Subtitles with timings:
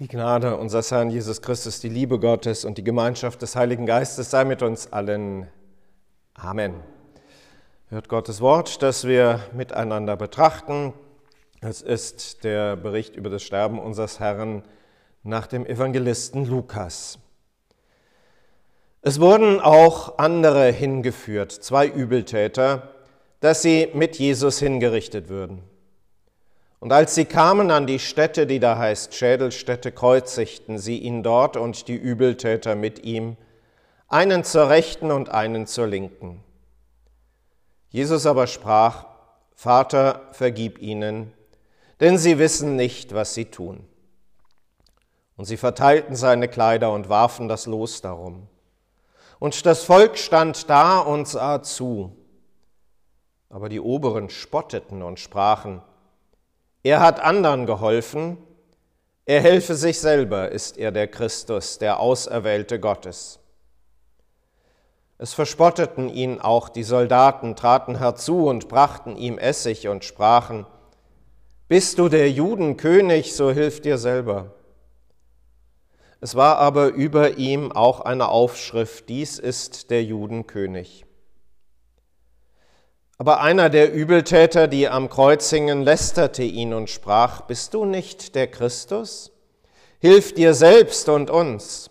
[0.00, 4.30] Die Gnade unseres Herrn Jesus Christus, die Liebe Gottes und die Gemeinschaft des Heiligen Geistes
[4.30, 5.48] sei mit uns allen.
[6.32, 6.76] Amen.
[7.90, 10.94] Hört Gottes Wort, das wir miteinander betrachten.
[11.60, 14.62] Es ist der Bericht über das Sterben unseres Herrn
[15.24, 17.18] nach dem Evangelisten Lukas.
[19.02, 22.94] Es wurden auch andere hingeführt, zwei Übeltäter,
[23.40, 25.62] dass sie mit Jesus hingerichtet würden.
[26.82, 31.56] Und als sie kamen an die Stätte, die da heißt Schädelstätte, kreuzigten sie ihn dort
[31.56, 33.36] und die Übeltäter mit ihm,
[34.08, 36.42] einen zur rechten und einen zur linken.
[37.90, 39.06] Jesus aber sprach,
[39.54, 41.32] Vater, vergib ihnen,
[42.00, 43.86] denn sie wissen nicht, was sie tun.
[45.36, 48.48] Und sie verteilten seine Kleider und warfen das Los darum.
[49.38, 52.16] Und das Volk stand da und sah zu.
[53.50, 55.80] Aber die Oberen spotteten und sprachen,
[56.82, 58.38] er hat anderen geholfen,
[59.24, 63.38] er helfe sich selber, ist er der Christus, der Auserwählte Gottes.
[65.18, 70.66] Es verspotteten ihn auch die Soldaten, traten herzu und brachten ihm Essig und sprachen,
[71.68, 74.52] Bist du der Juden König, so hilf dir selber.
[76.20, 81.06] Es war aber über ihm auch eine Aufschrift, dies ist der Juden König.
[83.22, 88.34] Aber einer der Übeltäter, die am Kreuz hingen, lästerte ihn und sprach, Bist du nicht
[88.34, 89.30] der Christus?
[90.00, 91.88] Hilf dir selbst und uns.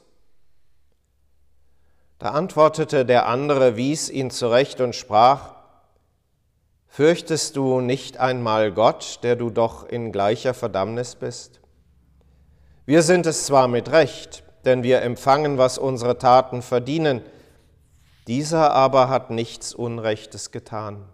[2.20, 5.56] Da antwortete der andere, wies ihn zurecht und sprach,
[6.88, 11.62] Fürchtest du nicht einmal Gott, der du doch in gleicher Verdammnis bist?
[12.86, 17.22] Wir sind es zwar mit Recht, denn wir empfangen, was unsere Taten verdienen,
[18.28, 21.06] dieser aber hat nichts Unrechtes getan.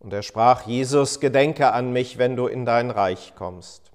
[0.00, 3.90] Und er sprach, Jesus, gedenke an mich, wenn du in dein Reich kommst.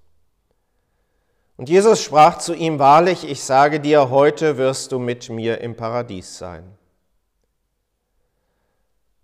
[1.55, 5.75] Und Jesus sprach zu ihm, wahrlich, ich sage dir, heute wirst du mit mir im
[5.75, 6.77] Paradies sein.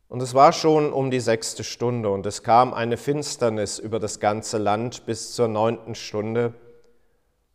[0.09, 4.19] Und es war schon um die sechste Stunde und es kam eine Finsternis über das
[4.19, 6.53] ganze Land bis zur neunten Stunde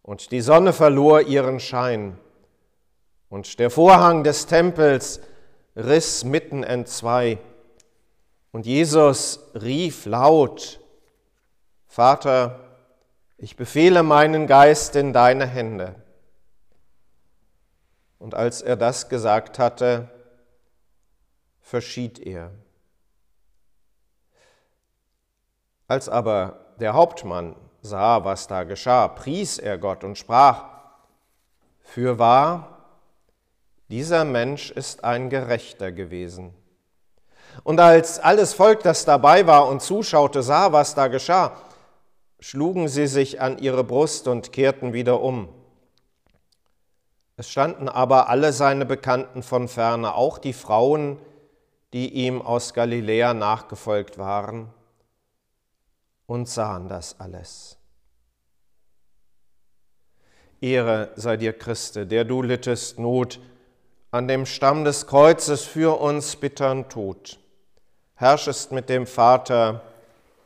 [0.03, 2.17] und die Sonne verlor ihren Schein
[3.29, 5.21] und der Vorhang des Tempels
[5.75, 7.39] riss mitten entzwei
[8.55, 10.79] und Jesus rief laut,
[11.89, 12.61] Vater,
[13.37, 15.97] ich befehle meinen Geist in deine Hände.
[18.21, 20.09] Und als er das gesagt hatte,
[21.63, 22.53] verschied er.
[25.89, 30.67] Als aber der Hauptmann sah, was da geschah, pries er Gott und sprach,
[31.81, 32.87] Fürwahr,
[33.89, 36.55] dieser Mensch ist ein Gerechter gewesen
[37.63, 41.57] und als alles Volk, das dabei war und zuschaute, sah, was da geschah,
[42.41, 45.49] schlugen sie sich an ihre Brust und kehrten wieder um.
[47.37, 51.19] Es standen aber alle seine Bekannten von ferne, auch die Frauen,
[51.93, 54.73] die ihm aus Galiläa nachgefolgt waren,
[56.27, 57.77] und sahen das alles.
[60.61, 63.41] Ehre sei dir, Christe, der du littest Not
[64.11, 67.39] an dem Stamm des Kreuzes für uns bittern Tod
[68.25, 69.83] herrschest mit dem Vater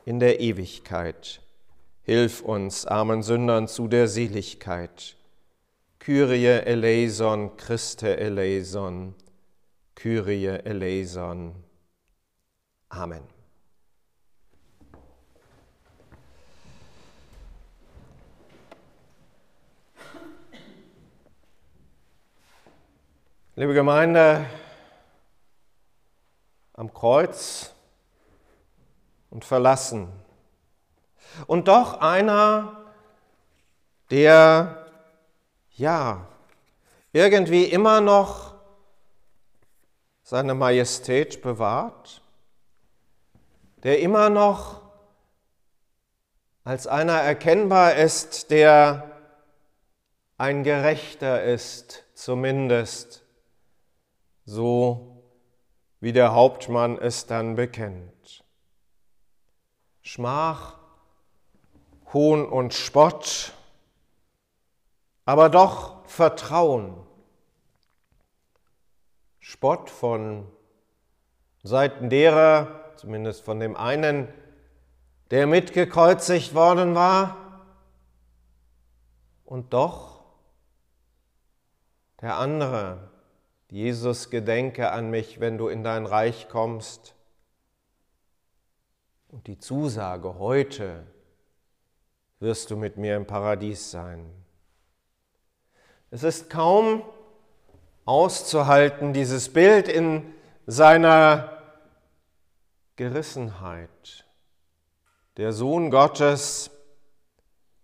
[0.05, 1.41] in der Ewigkeit.
[2.03, 5.15] Hilf uns, armen Sündern, zu der Seligkeit.
[6.00, 9.15] Kyrie eleison, Christe eleison,
[9.94, 11.55] Kyrie eleison.
[12.88, 13.22] Amen.
[23.55, 24.47] Liebe Gemeinde,
[26.78, 27.75] am Kreuz
[29.31, 30.12] und verlassen.
[31.49, 32.93] Und doch einer,
[34.11, 34.87] der
[35.72, 36.25] ja
[37.12, 38.55] irgendwie immer noch
[40.22, 42.22] seine Majestät bewahrt,
[43.83, 44.81] der immer noch
[46.62, 49.11] als einer erkennbar ist, der
[50.37, 53.25] ein Gerechter ist, zumindest
[54.44, 55.18] so
[56.00, 58.45] wie der Hauptmann es dann bekennt.
[60.03, 60.79] Schmach,
[62.12, 63.53] Hohn und Spott,
[65.25, 66.97] aber doch Vertrauen.
[69.41, 70.47] Spott von
[71.62, 74.29] Seiten derer, zumindest von dem einen,
[75.31, 77.37] der mitgekreuzigt worden war,
[79.45, 80.25] und doch
[82.21, 83.11] der andere,
[83.70, 87.15] Jesus, gedenke an mich, wenn du in dein Reich kommst.
[89.29, 91.06] Und die Zusage heute,
[92.41, 94.31] wirst du mit mir im Paradies sein.
[96.11, 97.03] Es ist kaum
[98.05, 100.35] auszuhalten, dieses Bild in
[100.67, 101.62] seiner
[102.97, 104.25] Gerissenheit.
[105.37, 106.71] Der Sohn Gottes,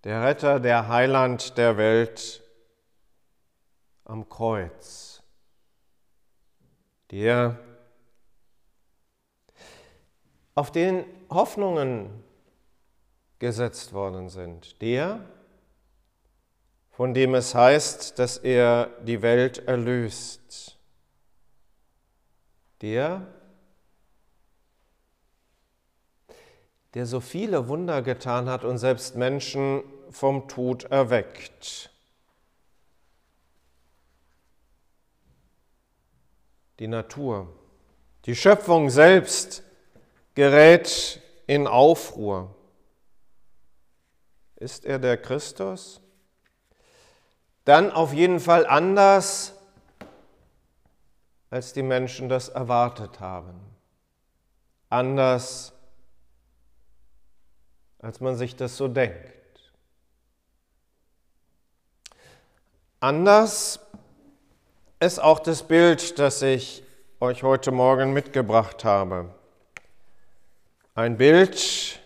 [0.05, 2.43] der Retter, der Heiland der Welt
[4.05, 5.14] am Kreuz,
[7.15, 7.57] der
[10.57, 12.25] auf den Hoffnungen
[13.39, 15.25] gesetzt worden sind, der,
[16.91, 20.77] von dem es heißt, dass er die Welt erlöst,
[22.81, 23.25] der,
[26.95, 31.94] der so viele Wunder getan hat und selbst Menschen vom Tod erweckt.
[36.79, 37.53] Die Natur,
[38.25, 39.63] die Schöpfung selbst
[40.35, 42.55] gerät in Aufruhr.
[44.57, 46.01] Ist er der Christus?
[47.65, 49.53] Dann auf jeden Fall anders,
[51.51, 53.61] als die Menschen das erwartet haben.
[54.91, 55.73] Anders,
[57.99, 59.73] als man sich das so denkt.
[63.01, 63.81] Anders
[65.05, 66.83] ist auch das Bild, das ich
[67.21, 69.35] euch heute Morgen mitgebracht habe.
[70.95, 72.01] Ein Bild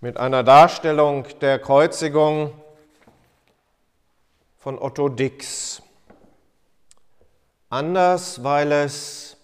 [0.00, 2.52] mit einer Darstellung der Kreuzigung
[4.56, 5.82] von Otto Dix.
[7.70, 9.36] Anders, weil es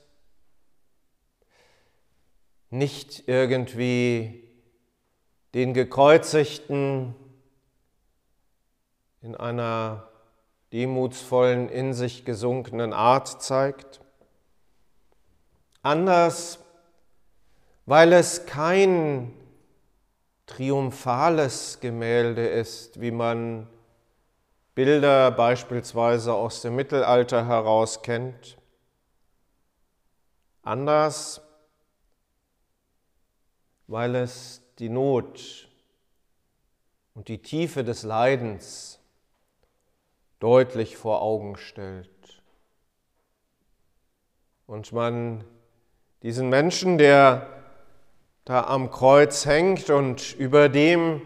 [2.70, 4.48] nicht irgendwie
[5.52, 7.12] den Gekreuzigten
[9.20, 10.08] in einer
[10.72, 14.00] demutsvollen, in sich gesunkenen Art zeigt.
[15.82, 16.58] Anders,
[17.84, 19.32] weil es kein
[20.46, 23.68] triumphales Gemälde ist, wie man
[24.74, 28.58] Bilder beispielsweise aus dem Mittelalter heraus kennt.
[30.62, 31.40] Anders,
[33.86, 35.69] weil es die Not
[37.14, 38.98] und die Tiefe des Leidens
[40.40, 42.10] deutlich vor Augen stellt.
[44.66, 45.44] Und man
[46.22, 47.46] diesen Menschen, der
[48.44, 51.22] da am Kreuz hängt und über dem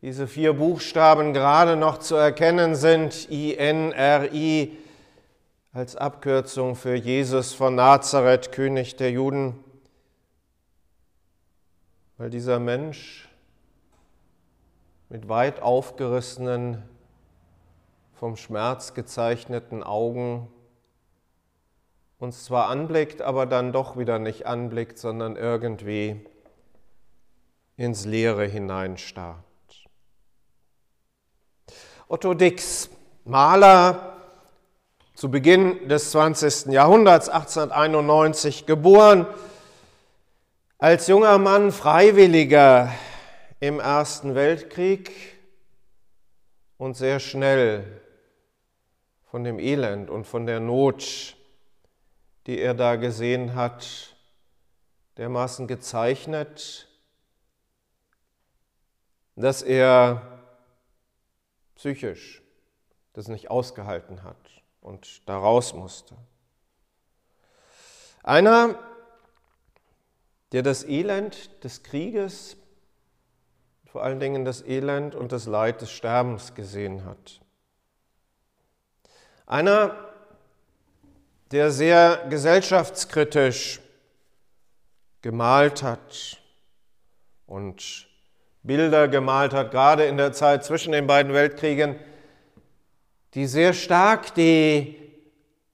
[0.00, 4.76] diese vier Buchstaben gerade noch zu erkennen sind, INRI
[5.72, 9.62] als Abkürzung für Jesus von Nazareth, König der Juden,
[12.18, 13.28] weil dieser Mensch
[15.08, 16.82] mit weit aufgerissenen,
[18.22, 20.46] vom Schmerz gezeichneten Augen
[22.18, 26.24] uns zwar anblickt, aber dann doch wieder nicht anblickt, sondern irgendwie
[27.76, 29.42] ins Leere hineinstarrt.
[32.06, 32.90] Otto Dix,
[33.24, 34.18] Maler,
[35.16, 36.66] zu Beginn des 20.
[36.66, 39.26] Jahrhunderts, 1891 geboren,
[40.78, 42.92] als junger Mann Freiwilliger
[43.58, 45.10] im Ersten Weltkrieg
[46.78, 48.01] und sehr schnell
[49.32, 51.38] von dem Elend und von der Not,
[52.46, 54.14] die er da gesehen hat,
[55.16, 56.86] dermaßen gezeichnet,
[59.34, 60.38] dass er
[61.76, 62.42] psychisch
[63.14, 66.14] das nicht ausgehalten hat und da raus musste.
[68.22, 68.78] Einer,
[70.52, 72.58] der das Elend des Krieges,
[73.86, 77.41] vor allen Dingen das Elend und das Leid des Sterbens gesehen hat.
[79.52, 79.94] Einer,
[81.50, 83.82] der sehr gesellschaftskritisch
[85.20, 86.38] gemalt hat
[87.46, 88.08] und
[88.62, 91.96] Bilder gemalt hat, gerade in der Zeit zwischen den beiden Weltkriegen,
[93.34, 94.98] die sehr stark die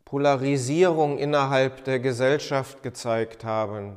[0.04, 3.96] Polarisierung innerhalb der Gesellschaft gezeigt haben.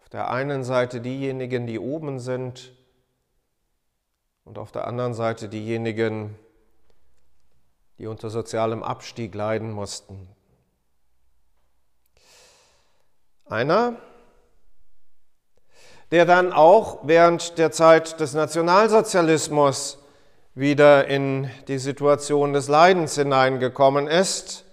[0.00, 2.72] Auf der einen Seite diejenigen, die oben sind
[4.44, 6.34] und auf der anderen Seite diejenigen,
[7.98, 10.28] die unter sozialem Abstieg leiden mussten.
[13.46, 13.96] Einer,
[16.10, 19.98] der dann auch während der Zeit des Nationalsozialismus
[20.54, 24.64] wieder in die Situation des Leidens hineingekommen ist,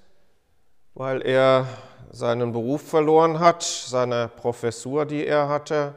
[0.93, 1.67] weil er
[2.11, 5.95] seinen Beruf verloren hat, seine Professur, die er hatte,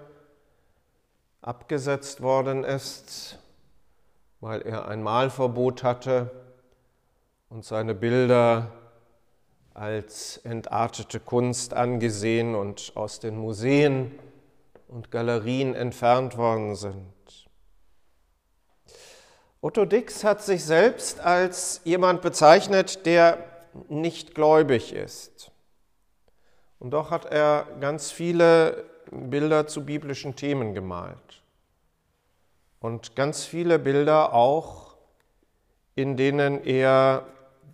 [1.42, 3.38] abgesetzt worden ist,
[4.40, 6.45] weil er ein Malverbot hatte
[7.48, 8.72] und seine Bilder
[9.74, 14.18] als entartete Kunst angesehen und aus den Museen
[14.88, 17.04] und Galerien entfernt worden sind.
[19.60, 23.38] Otto Dix hat sich selbst als jemand bezeichnet, der
[23.88, 25.50] nicht gläubig ist.
[26.78, 31.42] Und doch hat er ganz viele Bilder zu biblischen Themen gemalt.
[32.80, 34.96] Und ganz viele Bilder auch,
[35.94, 37.26] in denen er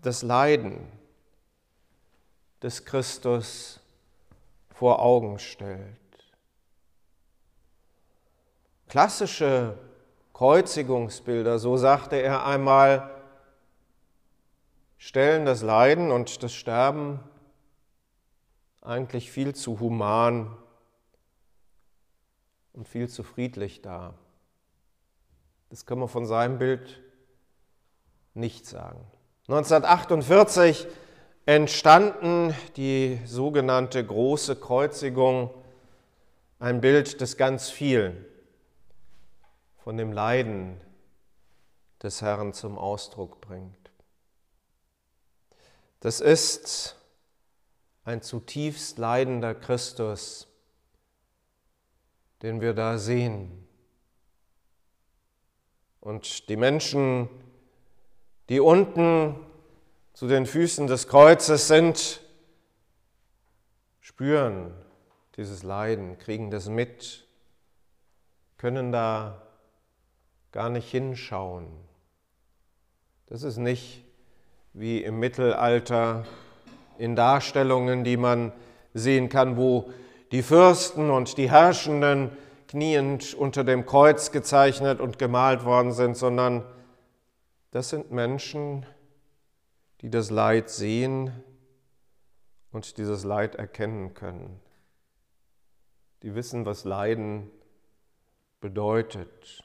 [0.03, 0.87] das Leiden
[2.61, 3.81] des Christus
[4.71, 5.97] vor Augen stellt.
[8.89, 9.79] Klassische
[10.33, 13.11] Kreuzigungsbilder, so sagte er einmal,
[14.99, 17.21] stellen das Leiden und das Sterben
[18.81, 20.57] eigentlich viel zu human
[22.73, 24.15] und viel zu friedlich dar.
[25.71, 27.01] Das kann man von seinem Bild
[28.35, 29.07] nicht sagen.
[29.49, 30.87] 1948
[31.47, 35.51] entstanden die sogenannte große Kreuzigung,
[36.61, 38.25] ein Bild des ganz vielen
[39.83, 40.81] von dem Leiden
[42.01, 43.91] des Herrn zum Ausdruck bringt.
[45.99, 46.97] Das ist
[48.05, 50.47] ein zutiefst leidender Christus,
[52.43, 53.67] den wir da sehen.
[56.01, 57.29] Und die Menschen,
[58.53, 59.35] die unten
[60.13, 62.21] zu den Füßen des Kreuzes sind,
[64.03, 64.75] spüren
[65.39, 67.27] dieses Leiden, kriegen das mit,
[68.59, 69.41] können da
[70.53, 71.67] gar nicht hinschauen.
[73.25, 74.05] Das ist nicht
[74.75, 76.27] wie im Mittelalter
[76.99, 78.53] in Darstellungen, die man
[78.93, 79.91] sehen kann, wo
[80.31, 82.37] die Fürsten und die Herrschenden
[82.69, 86.67] kniend unter dem Kreuz gezeichnet und gemalt worden sind, sondern
[87.73, 88.87] das sind Menschen,
[90.03, 91.33] die das Leid sehen
[92.71, 94.61] und dieses Leid erkennen können.
[96.23, 97.51] Die wissen, was Leiden
[98.61, 99.65] bedeutet.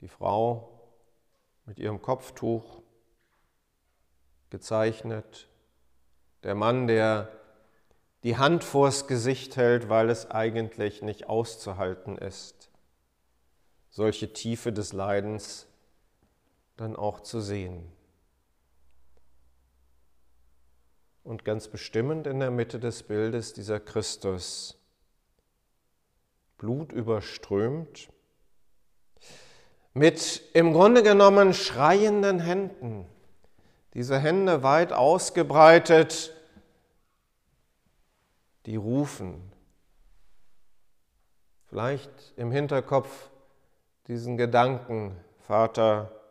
[0.00, 0.68] Die Frau
[1.66, 2.82] mit ihrem Kopftuch
[4.50, 5.48] gezeichnet,
[6.42, 7.30] der Mann, der
[8.24, 12.70] die Hand vors Gesicht hält, weil es eigentlich nicht auszuhalten ist,
[13.88, 15.68] solche Tiefe des Leidens
[16.82, 17.88] dann auch zu sehen.
[21.22, 24.76] Und ganz bestimmend in der Mitte des Bildes dieser Christus,
[26.58, 28.08] blutüberströmt,
[29.94, 33.06] mit im Grunde genommen schreienden Händen.
[33.94, 36.34] Diese Hände weit ausgebreitet,
[38.66, 39.52] die rufen.
[41.66, 43.30] Vielleicht im Hinterkopf
[44.08, 46.21] diesen Gedanken, Vater,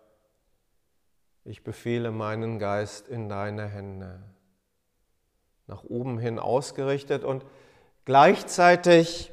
[1.43, 4.23] ich befehle meinen Geist in deine Hände.
[5.67, 7.45] Nach oben hin ausgerichtet und
[8.05, 9.31] gleichzeitig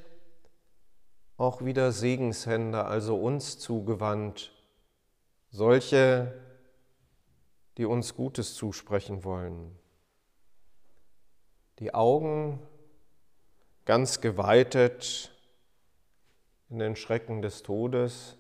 [1.37, 4.53] auch wieder Segenshände, also uns zugewandt,
[5.51, 6.35] solche,
[7.77, 9.79] die uns Gutes zusprechen wollen.
[11.79, 12.61] Die Augen
[13.85, 15.33] ganz geweitet
[16.69, 18.37] in den Schrecken des Todes,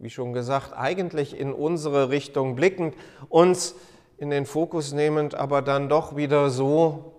[0.00, 2.94] wie schon gesagt, eigentlich in unsere Richtung blickend,
[3.28, 3.74] uns
[4.16, 7.14] in den Fokus nehmend, aber dann doch wieder so,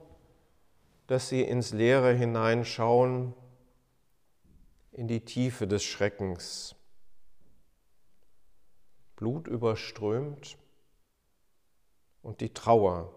[1.06, 3.34] dass sie ins Leere hineinschauen
[4.92, 6.76] in die Tiefe des Schreckens.
[9.16, 10.58] Blut überströmt
[12.24, 13.14] und die Trauer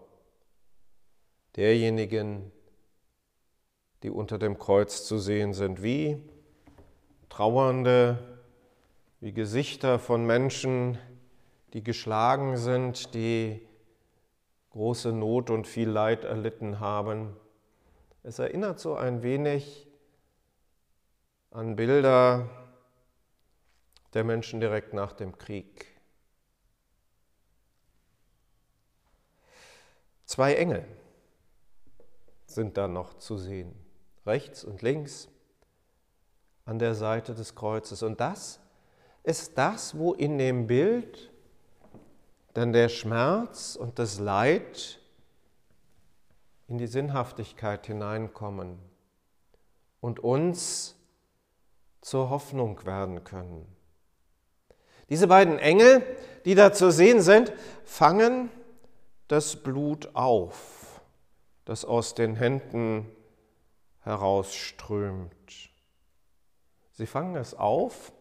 [1.55, 2.51] derjenigen,
[4.03, 6.21] die unter dem Kreuz zu sehen sind, wie
[7.29, 8.34] Trauernde,
[9.25, 10.99] wie Gesichter von Menschen,
[11.73, 13.67] die geschlagen sind, die
[14.69, 17.35] große Not und viel Leid erlitten haben.
[18.21, 19.87] Es erinnert so ein wenig
[21.49, 22.47] an Bilder
[24.13, 25.87] der Menschen direkt nach dem Krieg.
[30.25, 30.85] Zwei Engel
[32.45, 33.73] sind da noch zu sehen,
[34.27, 35.29] rechts und links
[36.65, 38.03] an der Seite des Kreuzes.
[38.03, 38.59] Und das
[39.25, 41.31] ist das, wo in dem Bild
[42.53, 44.99] dann der Schmerz und das Leid
[46.67, 48.79] in die Sinnhaftigkeit hineinkommen
[49.99, 50.95] und uns
[52.01, 53.65] zur Hoffnung werden können.
[55.09, 56.03] Diese beiden Engel,
[56.45, 57.51] die da zu sehen sind,
[57.83, 58.49] fangen
[59.27, 61.01] das Blut auf,
[61.65, 63.11] das aus den Händen
[64.01, 65.31] herausströmt.
[66.93, 68.11] Sie fangen es auf,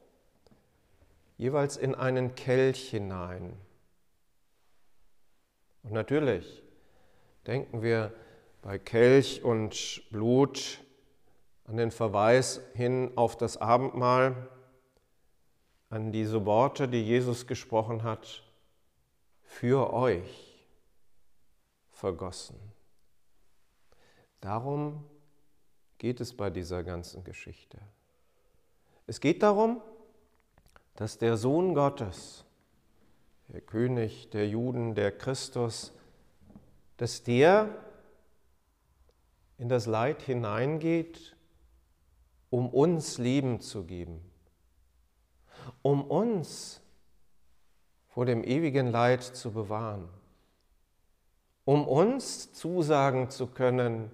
[1.36, 3.56] jeweils in einen Kelch hinein.
[5.82, 6.62] Und natürlich
[7.46, 8.12] denken wir
[8.62, 10.80] bei Kelch und Blut
[11.66, 14.48] an den Verweis hin auf das Abendmahl,
[15.90, 18.42] an diese Worte, die Jesus gesprochen hat,
[19.42, 20.66] für euch
[21.90, 22.58] vergossen.
[24.40, 25.04] Darum
[25.98, 27.78] geht es bei dieser ganzen Geschichte.
[29.06, 29.80] Es geht darum,
[30.94, 32.44] dass der Sohn Gottes,
[33.48, 35.92] der König der Juden, der Christus,
[36.96, 37.68] dass der
[39.58, 41.36] in das Leid hineingeht,
[42.50, 44.20] um uns Leben zu geben,
[45.82, 46.80] um uns
[48.08, 50.08] vor dem ewigen Leid zu bewahren,
[51.64, 54.10] um uns zusagen zu können,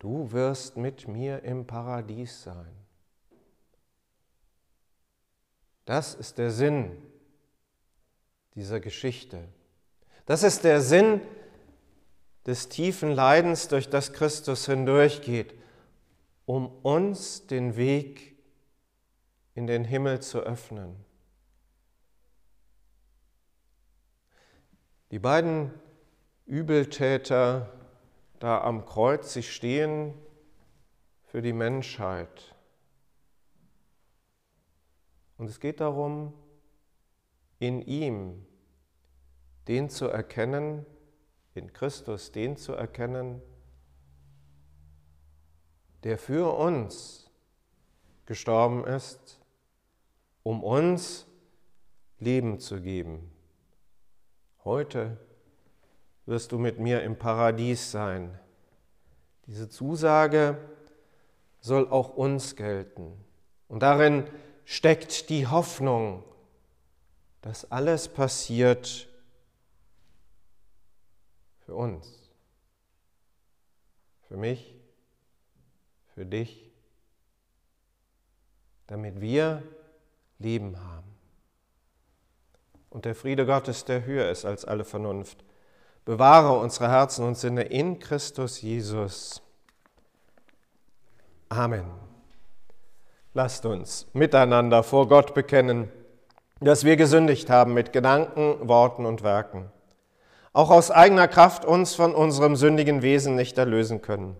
[0.00, 2.81] du wirst mit mir im Paradies sein.
[5.84, 6.96] Das ist der Sinn
[8.54, 9.48] dieser Geschichte.
[10.26, 11.20] Das ist der Sinn
[12.46, 15.54] des tiefen Leidens, durch das Christus hindurchgeht,
[16.44, 18.36] um uns den Weg
[19.54, 21.04] in den Himmel zu öffnen.
[25.10, 25.72] Die beiden
[26.46, 27.70] Übeltäter
[28.38, 30.14] da am Kreuz, sie stehen
[31.24, 32.54] für die Menschheit.
[35.38, 36.32] Und es geht darum,
[37.58, 38.46] in ihm
[39.68, 40.84] den zu erkennen,
[41.54, 43.40] in Christus den zu erkennen,
[46.02, 47.30] der für uns
[48.26, 49.40] gestorben ist,
[50.42, 51.26] um uns
[52.18, 53.30] Leben zu geben.
[54.64, 55.16] Heute
[56.26, 58.38] wirst du mit mir im Paradies sein.
[59.46, 60.56] Diese Zusage
[61.60, 63.12] soll auch uns gelten.
[63.68, 64.24] Und darin
[64.64, 66.24] steckt die Hoffnung,
[67.42, 69.08] dass alles passiert
[71.66, 72.30] für uns,
[74.28, 74.74] für mich,
[76.14, 76.70] für dich,
[78.86, 79.62] damit wir
[80.38, 81.12] Leben haben.
[82.90, 85.44] Und der Friede Gottes, der höher ist als alle Vernunft,
[86.04, 89.40] bewahre unsere Herzen und Sinne in Christus Jesus.
[91.48, 92.11] Amen.
[93.34, 95.90] Lasst uns miteinander vor Gott bekennen,
[96.60, 99.70] dass wir gesündigt haben mit Gedanken, Worten und Werken,
[100.52, 104.36] auch aus eigener Kraft uns von unserem sündigen Wesen nicht erlösen können.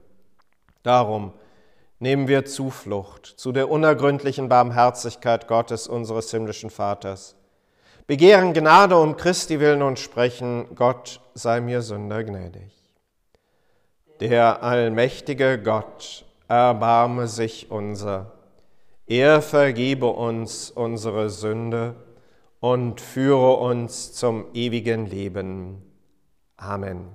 [0.83, 1.33] Darum
[2.00, 7.35] nehmen wir Zuflucht zu der unergründlichen Barmherzigkeit Gottes, unseres himmlischen Vaters,
[8.07, 12.74] begehren Gnade um Christi willen und sprechen, Gott sei mir Sünder gnädig.
[14.20, 18.33] Der allmächtige Gott erbarme sich unser
[19.06, 21.96] er vergebe uns unsere Sünde
[22.60, 25.82] und führe uns zum ewigen Leben.
[26.56, 27.08] Amen.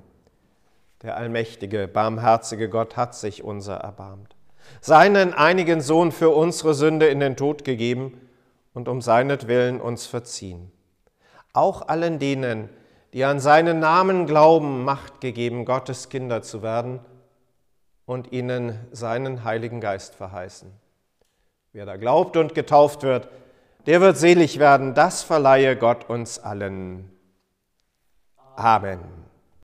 [1.01, 4.35] Der allmächtige, barmherzige Gott hat sich unser erbarmt,
[4.81, 8.19] seinen einigen Sohn für unsere Sünde in den Tod gegeben
[8.73, 10.71] und um seinetwillen uns verziehen.
[11.53, 12.69] Auch allen denen,
[13.13, 16.99] die an seinen Namen glauben, Macht gegeben, Gottes Kinder zu werden
[18.05, 20.71] und ihnen seinen Heiligen Geist verheißen.
[21.77, 23.29] Wer da glaubt und getauft wird,
[23.85, 24.95] der wird selig werden.
[24.95, 27.11] Das verleihe Gott uns allen.
[28.55, 29.26] Amen.